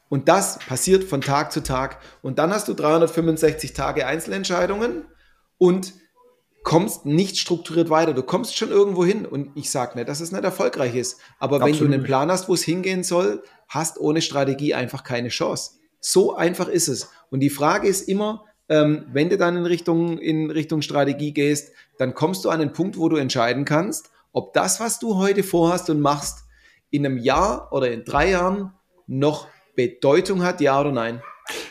Und 0.07 0.27
das 0.27 0.59
passiert 0.59 1.03
von 1.03 1.21
Tag 1.21 1.51
zu 1.51 1.63
Tag. 1.63 1.97
Und 2.21 2.37
dann 2.37 2.51
hast 2.51 2.67
du 2.67 2.75
365 2.75 3.73
Tage 3.73 4.05
Einzelentscheidungen 4.05 5.05
und 5.57 5.93
kommst 6.63 7.05
nicht 7.05 7.37
strukturiert 7.37 7.89
weiter. 7.89 8.13
Du 8.13 8.23
kommst 8.23 8.57
schon 8.57 8.69
irgendwo 8.69 9.05
hin 9.05 9.25
und 9.25 9.51
ich 9.55 9.71
sage 9.71 9.97
nicht, 9.97 10.09
dass 10.09 10.19
es 10.19 10.31
nicht 10.31 10.43
erfolgreich 10.43 10.95
ist. 10.95 11.19
Aber 11.39 11.57
Absolut. 11.57 11.79
wenn 11.79 11.87
du 11.87 11.93
einen 11.93 12.03
Plan 12.03 12.31
hast, 12.31 12.49
wo 12.49 12.53
es 12.53 12.63
hingehen 12.63 13.03
soll, 13.03 13.43
hast 13.67 13.99
ohne 13.99 14.21
Strategie 14.21 14.73
einfach 14.73 15.03
keine 15.03 15.29
Chance. 15.29 15.71
So 15.99 16.35
einfach 16.35 16.67
ist 16.67 16.87
es. 16.87 17.09
Und 17.29 17.39
die 17.41 17.49
Frage 17.49 17.87
ist 17.87 18.07
immer, 18.07 18.45
ähm, 18.69 19.05
wenn 19.11 19.29
du 19.29 19.37
dann 19.37 19.57
in 19.57 19.65
Richtung, 19.65 20.17
in 20.17 20.51
Richtung 20.51 20.81
Strategie 20.81 21.33
gehst, 21.33 21.71
dann 21.97 22.13
kommst 22.13 22.45
du 22.45 22.49
an 22.49 22.61
einen 22.61 22.73
Punkt, 22.73 22.97
wo 22.97 23.09
du 23.09 23.17
entscheiden 23.17 23.65
kannst, 23.65 24.11
ob 24.31 24.53
das, 24.53 24.79
was 24.79 24.99
du 24.99 25.15
heute 25.15 25.43
vorhast 25.43 25.89
und 25.89 26.01
machst, 26.01 26.43
in 26.91 27.05
einem 27.05 27.17
Jahr 27.17 27.71
oder 27.71 27.91
in 27.91 28.03
drei 28.03 28.31
Jahren 28.31 28.73
noch 29.07 29.47
Bedeutung 29.75 30.43
hat, 30.43 30.61
ja 30.61 30.79
oder 30.79 30.91
nein. 30.91 31.21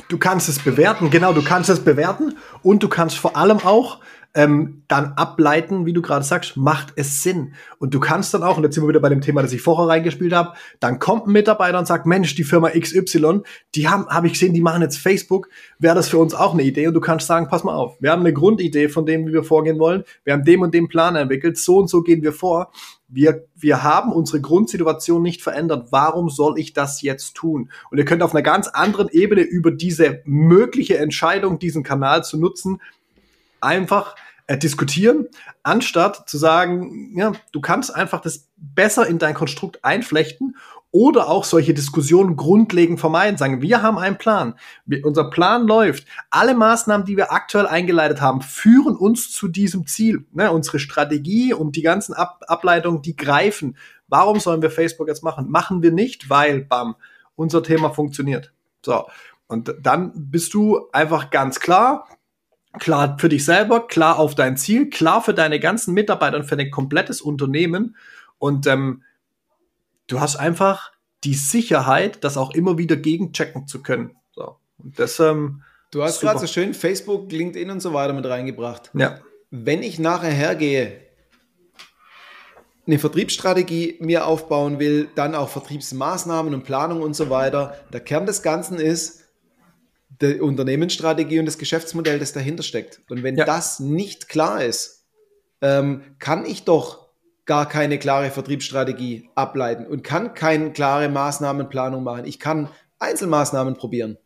Du 0.08 0.18
kannst 0.18 0.48
es 0.48 0.58
bewerten, 0.58 1.10
genau, 1.10 1.32
du 1.32 1.42
kannst 1.42 1.70
es 1.70 1.80
bewerten 1.80 2.36
und 2.62 2.82
du 2.82 2.88
kannst 2.88 3.16
vor 3.16 3.36
allem 3.36 3.58
auch 3.58 4.00
ähm, 4.34 4.82
dann 4.88 5.14
ableiten, 5.14 5.86
wie 5.86 5.92
du 5.92 6.02
gerade 6.02 6.24
sagst, 6.24 6.56
macht 6.56 6.92
es 6.96 7.22
Sinn. 7.22 7.54
Und 7.78 7.94
du 7.94 8.00
kannst 8.00 8.34
dann 8.34 8.42
auch, 8.42 8.56
und 8.56 8.62
jetzt 8.62 8.74
sind 8.74 8.84
wir 8.84 8.88
wieder 8.88 9.00
bei 9.00 9.08
dem 9.08 9.20
Thema, 9.20 9.42
das 9.42 9.52
ich 9.52 9.62
vorher 9.62 9.88
reingespielt 9.88 10.32
habe, 10.32 10.52
dann 10.80 10.98
kommt 10.98 11.26
ein 11.26 11.32
Mitarbeiter 11.32 11.78
und 11.78 11.86
sagt, 11.86 12.06
Mensch, 12.06 12.34
die 12.34 12.44
Firma 12.44 12.70
XY, 12.70 13.40
die 13.74 13.88
haben, 13.88 14.06
habe 14.08 14.26
ich 14.26 14.34
gesehen, 14.34 14.52
die 14.52 14.60
machen 14.60 14.82
jetzt 14.82 14.98
Facebook, 14.98 15.48
wäre 15.78 15.94
das 15.94 16.08
für 16.08 16.18
uns 16.18 16.34
auch 16.34 16.52
eine 16.52 16.62
Idee? 16.62 16.86
Und 16.86 16.94
du 16.94 17.00
kannst 17.00 17.26
sagen, 17.26 17.48
pass 17.48 17.64
mal 17.64 17.74
auf, 17.74 17.96
wir 18.00 18.12
haben 18.12 18.20
eine 18.20 18.32
Grundidee 18.32 18.88
von 18.88 19.06
dem, 19.06 19.26
wie 19.26 19.32
wir 19.32 19.44
vorgehen 19.44 19.78
wollen, 19.78 20.04
wir 20.24 20.34
haben 20.34 20.44
dem 20.44 20.60
und 20.60 20.74
dem 20.74 20.88
Plan 20.88 21.16
entwickelt, 21.16 21.56
so 21.56 21.78
und 21.78 21.88
so 21.88 22.02
gehen 22.02 22.22
wir 22.22 22.32
vor. 22.32 22.70
Wir, 23.10 23.46
wir 23.56 23.82
haben 23.82 24.12
unsere 24.12 24.42
Grundsituation 24.42 25.22
nicht 25.22 25.40
verändert. 25.40 25.88
Warum 25.90 26.28
soll 26.28 26.58
ich 26.58 26.74
das 26.74 27.00
jetzt 27.00 27.34
tun? 27.34 27.70
Und 27.90 27.96
ihr 27.96 28.04
könnt 28.04 28.22
auf 28.22 28.34
einer 28.34 28.42
ganz 28.42 28.68
anderen 28.68 29.08
Ebene 29.08 29.40
über 29.40 29.70
diese 29.70 30.20
mögliche 30.26 30.98
Entscheidung, 30.98 31.58
diesen 31.58 31.82
Kanal 31.82 32.22
zu 32.22 32.38
nutzen, 32.38 32.82
einfach 33.60 34.14
äh, 34.46 34.56
diskutieren, 34.56 35.26
anstatt 35.62 36.28
zu 36.28 36.38
sagen, 36.38 37.16
ja, 37.16 37.32
du 37.52 37.60
kannst 37.60 37.94
einfach 37.94 38.20
das 38.20 38.48
besser 38.56 39.06
in 39.06 39.18
dein 39.18 39.34
Konstrukt 39.34 39.84
einflechten 39.84 40.56
oder 40.90 41.28
auch 41.28 41.44
solche 41.44 41.74
Diskussionen 41.74 42.36
grundlegend 42.36 42.98
vermeiden. 42.98 43.36
Sagen, 43.36 43.60
wir 43.60 43.82
haben 43.82 43.98
einen 43.98 44.16
Plan. 44.16 44.54
Wir, 44.86 45.04
unser 45.04 45.28
Plan 45.28 45.66
läuft. 45.66 46.06
Alle 46.30 46.54
Maßnahmen, 46.54 47.06
die 47.06 47.16
wir 47.16 47.30
aktuell 47.30 47.66
eingeleitet 47.66 48.22
haben, 48.22 48.40
führen 48.40 48.96
uns 48.96 49.30
zu 49.30 49.48
diesem 49.48 49.86
Ziel. 49.86 50.24
Ne, 50.32 50.50
unsere 50.50 50.78
Strategie 50.78 51.52
und 51.52 51.76
die 51.76 51.82
ganzen 51.82 52.14
Ab 52.14 52.42
Ableitungen, 52.48 53.02
die 53.02 53.16
greifen. 53.16 53.76
Warum 54.08 54.40
sollen 54.40 54.62
wir 54.62 54.70
Facebook 54.70 55.08
jetzt 55.08 55.22
machen? 55.22 55.50
Machen 55.50 55.82
wir 55.82 55.92
nicht, 55.92 56.30
weil, 56.30 56.64
bam, 56.64 56.96
unser 57.36 57.62
Thema 57.62 57.90
funktioniert. 57.90 58.52
So. 58.84 59.04
Und 59.46 59.74
dann 59.80 60.12
bist 60.14 60.54
du 60.54 60.88
einfach 60.92 61.30
ganz 61.30 61.60
klar, 61.60 62.06
klar 62.78 63.18
für 63.18 63.28
dich 63.28 63.44
selber, 63.44 63.86
klar 63.86 64.18
auf 64.18 64.34
dein 64.34 64.56
Ziel, 64.56 64.90
klar 64.90 65.22
für 65.22 65.34
deine 65.34 65.60
ganzen 65.60 65.94
Mitarbeiter 65.94 66.36
und 66.36 66.44
für 66.44 66.56
dein 66.56 66.70
komplettes 66.70 67.20
Unternehmen. 67.20 67.96
Und 68.38 68.66
ähm, 68.66 69.02
du 70.06 70.20
hast 70.20 70.36
einfach 70.36 70.92
die 71.24 71.34
Sicherheit, 71.34 72.22
das 72.24 72.36
auch 72.36 72.54
immer 72.54 72.78
wieder 72.78 72.96
gegenchecken 72.96 73.66
zu 73.66 73.82
können. 73.82 74.16
So. 74.32 74.56
Und 74.78 74.98
das, 74.98 75.18
ähm, 75.18 75.62
du 75.90 76.02
hast 76.02 76.20
gerade 76.20 76.38
so 76.38 76.46
schön 76.46 76.74
Facebook, 76.74 77.32
LinkedIn 77.32 77.70
und 77.70 77.80
so 77.80 77.92
weiter 77.92 78.12
mit 78.12 78.26
reingebracht. 78.26 78.90
Ja. 78.94 79.18
Wenn 79.50 79.82
ich 79.82 79.98
nachher 79.98 80.30
hergehe, 80.30 81.00
eine 82.86 82.98
Vertriebsstrategie 82.98 83.98
mir 84.00 84.26
aufbauen 84.26 84.78
will, 84.78 85.08
dann 85.14 85.34
auch 85.34 85.50
Vertriebsmaßnahmen 85.50 86.54
und 86.54 86.64
Planung 86.64 87.02
und 87.02 87.14
so 87.14 87.28
weiter. 87.28 87.76
Der 87.92 88.00
Kern 88.00 88.24
des 88.24 88.42
Ganzen 88.42 88.78
ist, 88.78 89.24
die 90.20 90.40
Unternehmensstrategie 90.40 91.38
und 91.38 91.46
das 91.46 91.58
Geschäftsmodell, 91.58 92.18
das 92.18 92.32
dahinter 92.32 92.62
steckt. 92.62 93.00
Und 93.08 93.22
wenn 93.22 93.36
ja. 93.36 93.44
das 93.44 93.80
nicht 93.80 94.28
klar 94.28 94.64
ist, 94.64 95.04
ähm, 95.60 96.02
kann 96.18 96.44
ich 96.46 96.64
doch 96.64 97.08
gar 97.44 97.68
keine 97.68 97.98
klare 97.98 98.30
Vertriebsstrategie 98.30 99.30
ableiten 99.34 99.86
und 99.86 100.04
kann 100.04 100.34
keine 100.34 100.72
klare 100.72 101.08
Maßnahmenplanung 101.08 102.02
machen. 102.02 102.26
Ich 102.26 102.38
kann 102.38 102.68
Einzelmaßnahmen 102.98 103.76
probieren. 103.76 104.18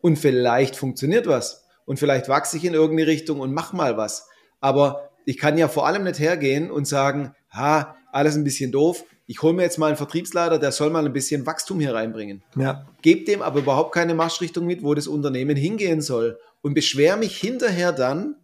Und 0.00 0.18
vielleicht 0.18 0.76
funktioniert 0.76 1.26
was. 1.26 1.64
Und 1.84 1.98
vielleicht 1.98 2.28
wachse 2.28 2.56
ich 2.56 2.64
in 2.64 2.74
irgendeine 2.74 3.08
Richtung 3.08 3.40
und 3.40 3.52
mach 3.52 3.72
mal 3.72 3.96
was. 3.96 4.28
Aber 4.60 5.10
ich 5.24 5.38
kann 5.38 5.58
ja 5.58 5.68
vor 5.68 5.86
allem 5.86 6.04
nicht 6.04 6.18
hergehen 6.18 6.70
und 6.70 6.86
sagen, 6.86 7.34
ha, 7.52 7.96
alles 8.12 8.36
ein 8.36 8.44
bisschen 8.44 8.72
doof 8.72 9.04
ich 9.30 9.42
hole 9.42 9.54
mir 9.54 9.62
jetzt 9.62 9.78
mal 9.78 9.86
einen 9.86 9.96
Vertriebsleiter, 9.96 10.58
der 10.58 10.72
soll 10.72 10.90
mal 10.90 11.06
ein 11.06 11.12
bisschen 11.12 11.46
Wachstum 11.46 11.78
hier 11.78 11.94
reinbringen. 11.94 12.42
Ja. 12.56 12.84
Gebt 13.00 13.28
dem 13.28 13.42
aber 13.42 13.60
überhaupt 13.60 13.94
keine 13.94 14.12
Marschrichtung 14.12 14.66
mit, 14.66 14.82
wo 14.82 14.92
das 14.92 15.06
Unternehmen 15.06 15.56
hingehen 15.56 16.00
soll. 16.00 16.40
Und 16.62 16.74
beschwer 16.74 17.16
mich 17.16 17.36
hinterher 17.36 17.92
dann, 17.92 18.34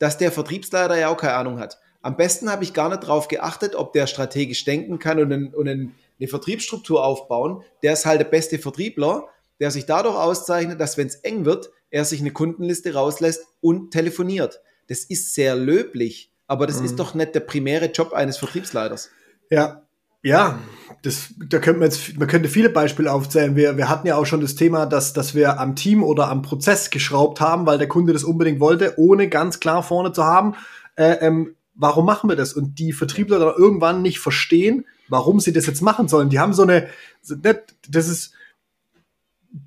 dass 0.00 0.18
der 0.18 0.32
Vertriebsleiter 0.32 0.98
ja 0.98 1.10
auch 1.10 1.16
keine 1.16 1.34
Ahnung 1.34 1.60
hat. 1.60 1.78
Am 2.00 2.16
besten 2.16 2.50
habe 2.50 2.64
ich 2.64 2.72
gar 2.72 2.88
nicht 2.88 3.04
darauf 3.04 3.28
geachtet, 3.28 3.76
ob 3.76 3.92
der 3.92 4.08
strategisch 4.08 4.64
denken 4.64 4.98
kann 4.98 5.20
und, 5.20 5.32
einen, 5.32 5.54
und 5.54 5.68
einen, 5.68 5.94
eine 6.18 6.28
Vertriebsstruktur 6.28 7.04
aufbauen. 7.04 7.62
Der 7.84 7.92
ist 7.92 8.04
halt 8.04 8.18
der 8.18 8.24
beste 8.24 8.58
Vertriebler, 8.58 9.28
der 9.60 9.70
sich 9.70 9.86
dadurch 9.86 10.16
auszeichnet, 10.16 10.80
dass 10.80 10.98
wenn 10.98 11.06
es 11.06 11.14
eng 11.14 11.44
wird, 11.44 11.70
er 11.90 12.04
sich 12.04 12.20
eine 12.20 12.32
Kundenliste 12.32 12.94
rauslässt 12.94 13.46
und 13.60 13.92
telefoniert. 13.92 14.60
Das 14.88 15.04
ist 15.04 15.34
sehr 15.34 15.54
löblich, 15.54 16.32
aber 16.48 16.66
das 16.66 16.80
mhm. 16.80 16.86
ist 16.86 16.98
doch 16.98 17.14
nicht 17.14 17.32
der 17.36 17.40
primäre 17.40 17.92
Job 17.92 18.12
eines 18.12 18.38
Vertriebsleiters. 18.38 19.10
Ja, 19.48 19.82
ja, 20.22 20.58
das, 21.02 21.34
da 21.36 21.58
könnte 21.58 21.80
man 21.80 21.90
jetzt, 21.90 22.16
man 22.16 22.28
könnte 22.28 22.48
viele 22.48 22.70
Beispiele 22.70 23.12
aufzählen. 23.12 23.56
Wir, 23.56 23.76
wir 23.76 23.88
hatten 23.88 24.06
ja 24.06 24.16
auch 24.16 24.26
schon 24.26 24.40
das 24.40 24.54
Thema, 24.54 24.86
dass, 24.86 25.12
dass 25.12 25.34
wir 25.34 25.58
am 25.58 25.74
Team 25.74 26.02
oder 26.04 26.28
am 26.28 26.42
Prozess 26.42 26.90
geschraubt 26.90 27.40
haben, 27.40 27.66
weil 27.66 27.78
der 27.78 27.88
Kunde 27.88 28.12
das 28.12 28.22
unbedingt 28.22 28.60
wollte, 28.60 28.94
ohne 28.98 29.28
ganz 29.28 29.58
klar 29.58 29.82
vorne 29.82 30.12
zu 30.12 30.24
haben, 30.24 30.54
äh, 30.94 31.16
ähm, 31.20 31.56
warum 31.74 32.06
machen 32.06 32.30
wir 32.30 32.36
das? 32.36 32.52
Und 32.52 32.78
die 32.78 32.92
Vertriebler 32.92 33.38
dann 33.38 33.54
irgendwann 33.56 34.02
nicht 34.02 34.20
verstehen, 34.20 34.86
warum 35.08 35.40
sie 35.40 35.52
das 35.52 35.66
jetzt 35.66 35.82
machen 35.82 36.06
sollen. 36.06 36.30
Die 36.30 36.38
haben 36.38 36.52
so 36.52 36.62
eine, 36.62 36.88
das 37.88 38.08
ist, 38.08 38.34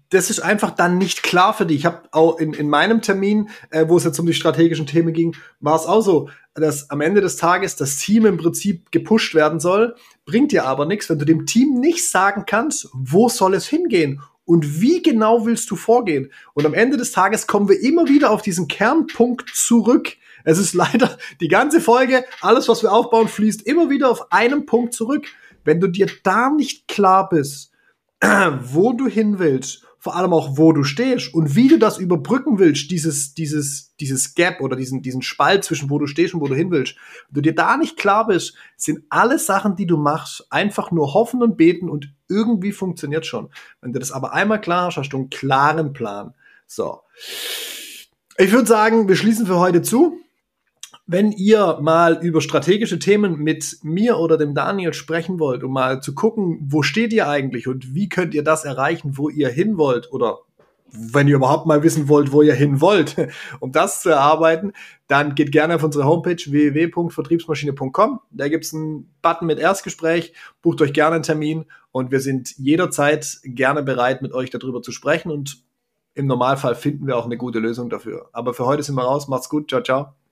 das 0.09 0.29
ist 0.29 0.39
einfach 0.39 0.71
dann 0.71 0.97
nicht 0.97 1.23
klar 1.23 1.53
für 1.53 1.65
die. 1.65 1.75
Ich 1.75 1.85
habe 1.85 2.03
auch 2.11 2.39
in, 2.39 2.53
in 2.53 2.69
meinem 2.69 3.01
Termin, 3.01 3.49
äh, 3.71 3.87
wo 3.89 3.97
es 3.97 4.05
jetzt 4.05 4.19
um 4.19 4.25
die 4.25 4.33
strategischen 4.33 4.87
Themen 4.87 5.13
ging, 5.13 5.35
war 5.59 5.75
es 5.75 5.85
auch 5.85 6.01
so, 6.01 6.29
dass 6.55 6.89
am 6.89 7.01
Ende 7.01 7.21
des 7.21 7.35
Tages 7.35 7.75
das 7.75 7.97
Team 7.97 8.25
im 8.25 8.37
Prinzip 8.37 8.91
gepusht 8.91 9.35
werden 9.35 9.59
soll, 9.59 9.95
bringt 10.25 10.51
dir 10.51 10.65
aber 10.65 10.85
nichts, 10.85 11.09
wenn 11.09 11.19
du 11.19 11.25
dem 11.25 11.45
Team 11.45 11.79
nicht 11.79 12.09
sagen 12.09 12.45
kannst, 12.45 12.89
wo 12.93 13.29
soll 13.29 13.53
es 13.53 13.67
hingehen 13.67 14.21
und 14.45 14.79
wie 14.79 15.01
genau 15.01 15.45
willst 15.45 15.69
du 15.69 15.75
vorgehen. 15.75 16.31
Und 16.53 16.65
am 16.65 16.73
Ende 16.73 16.97
des 16.97 17.11
Tages 17.11 17.47
kommen 17.47 17.67
wir 17.67 17.81
immer 17.81 18.07
wieder 18.07 18.31
auf 18.31 18.41
diesen 18.41 18.67
Kernpunkt 18.67 19.49
zurück. 19.53 20.15
Es 20.43 20.57
ist 20.57 20.73
leider 20.73 21.17
die 21.41 21.49
ganze 21.49 21.81
Folge, 21.81 22.23
alles, 22.41 22.69
was 22.69 22.83
wir 22.83 22.93
aufbauen, 22.93 23.27
fließt 23.27 23.63
immer 23.63 23.89
wieder 23.89 24.09
auf 24.09 24.31
einen 24.31 24.65
Punkt 24.65 24.93
zurück. 24.93 25.25
Wenn 25.65 25.81
du 25.81 25.87
dir 25.87 26.07
da 26.23 26.49
nicht 26.49 26.87
klar 26.87 27.27
bist, 27.27 27.71
wo 28.21 28.93
du 28.93 29.07
hin 29.07 29.39
willst, 29.39 29.84
vor 30.05 30.15
allem 30.15 30.33
auch, 30.33 30.55
wo 30.55 30.71
du 30.71 30.83
stehst 30.83 31.33
und 31.33 31.55
wie 31.55 31.67
du 31.67 31.79
das 31.79 31.97
überbrücken 31.97 32.59
willst, 32.59 32.91
dieses, 32.91 33.33
dieses, 33.33 33.95
dieses 33.95 34.35
Gap 34.35 34.61
oder 34.61 34.75
diesen, 34.75 35.01
diesen 35.01 35.23
Spalt 35.23 35.63
zwischen 35.63 35.89
wo 35.89 35.97
du 35.97 36.05
stehst 36.05 36.35
und 36.35 36.41
wo 36.41 36.47
du 36.47 36.53
hin 36.53 36.69
willst. 36.69 36.95
Wenn 37.27 37.33
du 37.33 37.41
dir 37.41 37.55
da 37.55 37.75
nicht 37.75 37.97
klar 37.97 38.27
bist, 38.27 38.53
sind 38.77 38.99
alle 39.09 39.39
Sachen, 39.39 39.75
die 39.75 39.87
du 39.87 39.97
machst, 39.97 40.45
einfach 40.51 40.91
nur 40.91 41.15
hoffen 41.15 41.41
und 41.41 41.57
beten 41.57 41.89
und 41.89 42.13
irgendwie 42.29 42.71
funktioniert 42.71 43.25
schon. 43.25 43.49
Wenn 43.81 43.93
du 43.93 43.99
das 43.99 44.11
aber 44.11 44.31
einmal 44.31 44.61
klar 44.61 44.85
hast, 44.85 44.97
hast 44.97 45.09
du 45.09 45.17
einen 45.17 45.31
klaren 45.31 45.91
Plan. 45.91 46.35
So. 46.67 46.99
Ich 48.37 48.51
würde 48.51 48.67
sagen, 48.67 49.07
wir 49.07 49.15
schließen 49.15 49.47
für 49.47 49.57
heute 49.57 49.81
zu. 49.81 50.19
Wenn 51.07 51.31
ihr 51.31 51.77
mal 51.81 52.19
über 52.23 52.41
strategische 52.41 52.97
Themen 52.97 53.37
mit 53.37 53.77
mir 53.83 54.17
oder 54.17 54.37
dem 54.37 54.55
Daniel 54.55 54.93
sprechen 54.93 55.39
wollt, 55.39 55.63
um 55.63 55.71
mal 55.71 56.01
zu 56.01 56.15
gucken, 56.15 56.59
wo 56.67 56.81
steht 56.81 57.13
ihr 57.13 57.29
eigentlich 57.29 57.67
und 57.67 57.93
wie 57.93 58.09
könnt 58.09 58.33
ihr 58.33 58.43
das 58.43 58.65
erreichen, 58.65 59.17
wo 59.17 59.29
ihr 59.29 59.49
hin 59.49 59.77
wollt 59.77 60.11
oder 60.11 60.39
wenn 60.97 61.27
ihr 61.27 61.35
überhaupt 61.35 61.65
mal 61.65 61.83
wissen 61.83 62.07
wollt, 62.09 62.31
wo 62.31 62.41
ihr 62.41 62.53
hin 62.53 62.81
wollt, 62.81 63.15
um 63.59 63.71
das 63.71 64.01
zu 64.01 64.09
erarbeiten, 64.09 64.73
dann 65.07 65.35
geht 65.35 65.51
gerne 65.51 65.75
auf 65.75 65.83
unsere 65.83 66.05
Homepage 66.05 66.37
www.vertriebsmaschine.com. 66.37 68.19
Da 68.31 68.47
gibt's 68.47 68.73
einen 68.73 69.13
Button 69.21 69.45
mit 69.45 69.59
Erstgespräch. 69.59 70.33
Bucht 70.61 70.81
euch 70.81 70.93
gerne 70.93 71.15
einen 71.15 71.23
Termin 71.23 71.65
und 71.91 72.11
wir 72.11 72.19
sind 72.19 72.57
jederzeit 72.57 73.39
gerne 73.43 73.83
bereit, 73.83 74.21
mit 74.21 74.33
euch 74.33 74.49
darüber 74.49 74.81
zu 74.81 74.91
sprechen 74.91 75.31
und 75.31 75.63
im 76.13 76.27
Normalfall 76.27 76.75
finden 76.75 77.07
wir 77.07 77.17
auch 77.17 77.25
eine 77.25 77.37
gute 77.37 77.59
Lösung 77.59 77.89
dafür. 77.89 78.29
Aber 78.31 78.53
für 78.53 78.65
heute 78.65 78.83
sind 78.83 78.95
wir 78.95 79.03
raus. 79.03 79.27
Macht's 79.27 79.49
gut. 79.49 79.69
Ciao, 79.69 79.83
ciao. 79.83 80.24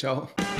Ciao. 0.00 0.59